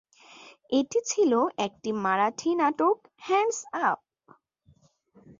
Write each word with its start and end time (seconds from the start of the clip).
এটি 0.71 0.99
ছিল 1.05 1.31
একটি 1.57 1.89
মারাঠি 2.03 2.51
নাটক 2.55 2.95
"হ্যান্ডস 3.21 3.59
আপ"। 3.83 3.99